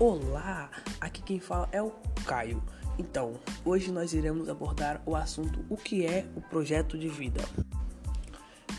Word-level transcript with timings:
Olá, 0.00 0.70
aqui 1.00 1.20
quem 1.20 1.40
fala 1.40 1.68
é 1.72 1.82
o 1.82 1.90
Caio. 2.24 2.62
Então, 2.96 3.32
hoje 3.64 3.90
nós 3.90 4.12
iremos 4.12 4.48
abordar 4.48 5.02
o 5.04 5.16
assunto 5.16 5.64
o 5.68 5.76
que 5.76 6.06
é 6.06 6.24
o 6.36 6.40
projeto 6.40 6.96
de 6.96 7.08
vida. 7.08 7.40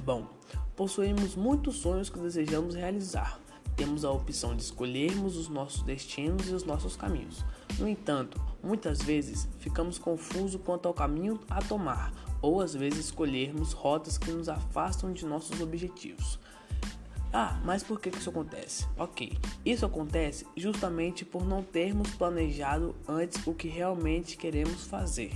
Bom, 0.00 0.28
possuímos 0.76 1.34
muitos 1.34 1.76
sonhos 1.76 2.10
que 2.10 2.18
desejamos 2.18 2.74
realizar. 2.74 3.40
Temos 3.74 4.04
a 4.04 4.10
opção 4.10 4.54
de 4.54 4.60
escolhermos 4.60 5.38
os 5.38 5.48
nossos 5.48 5.82
destinos 5.84 6.50
e 6.50 6.52
os 6.52 6.64
nossos 6.64 6.96
caminhos. 6.96 7.42
No 7.78 7.88
entanto, 7.88 8.38
muitas 8.62 9.00
vezes 9.00 9.48
ficamos 9.58 9.98
confusos 9.98 10.60
quanto 10.62 10.86
ao 10.86 10.92
caminho 10.92 11.40
a 11.48 11.62
tomar, 11.62 12.12
ou 12.42 12.60
às 12.60 12.74
vezes 12.74 13.06
escolhermos 13.06 13.72
rotas 13.72 14.18
que 14.18 14.30
nos 14.30 14.50
afastam 14.50 15.14
de 15.14 15.24
nossos 15.24 15.62
objetivos. 15.62 16.38
Ah, 17.32 17.60
mas 17.64 17.82
por 17.82 18.00
que 18.00 18.08
isso 18.08 18.30
acontece? 18.30 18.86
Ok, 18.96 19.36
isso 19.64 19.84
acontece 19.84 20.46
justamente 20.56 21.24
por 21.24 21.44
não 21.44 21.62
termos 21.62 22.10
planejado 22.10 22.94
antes 23.06 23.46
o 23.46 23.52
que 23.52 23.68
realmente 23.68 24.36
queremos 24.36 24.84
fazer. 24.84 25.32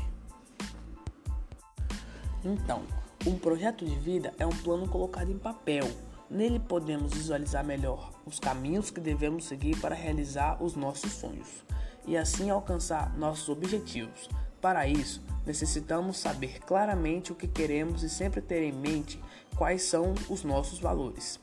Então, 2.44 2.82
um 3.26 3.38
projeto 3.38 3.84
de 3.84 3.94
vida 3.96 4.32
é 4.38 4.46
um 4.46 4.56
plano 4.56 4.88
colocado 4.88 5.30
em 5.30 5.38
papel. 5.38 5.90
Nele 6.30 6.60
podemos 6.60 7.12
visualizar 7.12 7.64
melhor 7.64 8.12
os 8.24 8.38
caminhos 8.38 8.90
que 8.90 9.00
devemos 9.00 9.44
seguir 9.44 9.78
para 9.78 9.94
realizar 9.94 10.62
os 10.62 10.76
nossos 10.76 11.12
sonhos 11.12 11.64
e 12.06 12.16
assim 12.16 12.48
alcançar 12.50 13.14
nossos 13.18 13.48
objetivos. 13.48 14.28
Para 14.60 14.86
isso, 14.86 15.22
necessitamos 15.44 16.18
saber 16.18 16.60
claramente 16.60 17.32
o 17.32 17.34
que 17.34 17.48
queremos 17.48 18.02
e 18.02 18.08
sempre 18.08 18.40
ter 18.40 18.62
em 18.62 18.72
mente 18.72 19.20
quais 19.56 19.82
são 19.82 20.14
os 20.28 20.44
nossos 20.44 20.78
valores 20.78 21.40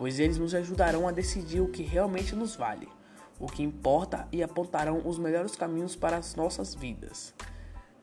pois 0.00 0.18
eles 0.18 0.38
nos 0.38 0.54
ajudarão 0.54 1.06
a 1.06 1.12
decidir 1.12 1.60
o 1.60 1.68
que 1.68 1.82
realmente 1.82 2.34
nos 2.34 2.56
vale, 2.56 2.88
o 3.38 3.44
que 3.44 3.62
importa 3.62 4.26
e 4.32 4.42
apontarão 4.42 5.02
os 5.04 5.18
melhores 5.18 5.54
caminhos 5.54 5.94
para 5.94 6.16
as 6.16 6.34
nossas 6.34 6.74
vidas. 6.74 7.34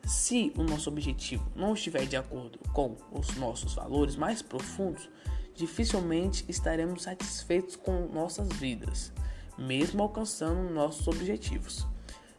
Se 0.06 0.52
o 0.56 0.62
nosso 0.62 0.88
objetivo 0.88 1.44
não 1.56 1.74
estiver 1.74 2.06
de 2.06 2.16
acordo 2.16 2.60
com 2.72 2.94
os 3.10 3.36
nossos 3.36 3.74
valores 3.74 4.14
mais 4.14 4.40
profundos, 4.40 5.10
dificilmente 5.56 6.44
estaremos 6.48 7.02
satisfeitos 7.02 7.74
com 7.74 8.06
nossas 8.06 8.46
vidas, 8.52 9.12
mesmo 9.58 10.00
alcançando 10.00 10.72
nossos 10.72 11.08
objetivos. 11.08 11.84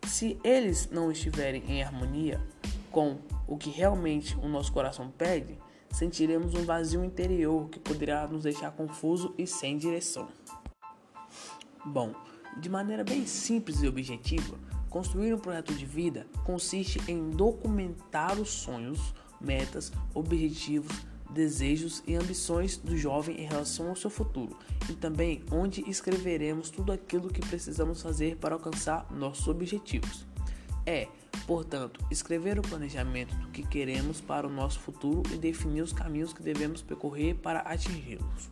Se 0.07 0.39
eles 0.41 0.89
não 0.89 1.11
estiverem 1.11 1.69
em 1.69 1.83
harmonia 1.83 2.41
com 2.89 3.17
o 3.45 3.57
que 3.57 3.69
realmente 3.69 4.37
o 4.37 4.47
nosso 4.47 4.71
coração 4.71 5.11
pede, 5.11 5.59
sentiremos 5.91 6.53
um 6.53 6.63
vazio 6.63 7.03
interior 7.03 7.69
que 7.69 7.79
poderá 7.79 8.27
nos 8.27 8.43
deixar 8.43 8.71
confuso 8.71 9.33
e 9.37 9.45
sem 9.45 9.77
direção. 9.77 10.27
Bom, 11.85 12.13
de 12.57 12.69
maneira 12.69 13.03
bem 13.03 13.25
simples 13.25 13.81
e 13.81 13.87
objetiva, 13.87 14.57
construir 14.89 15.33
um 15.33 15.39
projeto 15.39 15.73
de 15.73 15.85
vida 15.85 16.27
consiste 16.43 16.99
em 17.07 17.29
documentar 17.29 18.39
os 18.39 18.49
sonhos, 18.49 19.13
metas, 19.39 19.91
objetivos, 20.13 21.05
desejos 21.29 22.03
e 22.07 22.15
ambições 22.15 22.77
do 22.77 22.97
jovem 22.97 23.39
em 23.39 23.45
relação 23.45 23.89
ao 23.89 23.95
seu 23.95 24.09
futuro 24.09 24.57
e 24.89 24.93
também 24.93 25.43
onde 25.51 25.87
escreveremos 25.89 26.69
tudo 26.69 26.91
aquilo 26.91 27.29
que 27.29 27.41
precisamos 27.41 28.01
fazer 28.01 28.37
para 28.37 28.55
alcançar 28.55 29.05
nossos 29.11 29.47
objetivos. 29.47 30.28
É, 30.89 31.07
portanto, 31.45 32.03
escrever 32.09 32.57
o 32.57 32.63
planejamento 32.63 33.35
do 33.35 33.49
que 33.49 33.61
queremos 33.61 34.19
para 34.19 34.47
o 34.47 34.49
nosso 34.49 34.79
futuro 34.79 35.21
e 35.31 35.37
definir 35.37 35.83
os 35.83 35.93
caminhos 35.93 36.33
que 36.33 36.41
devemos 36.41 36.81
percorrer 36.81 37.35
para 37.35 37.59
atingi-los. 37.59 38.49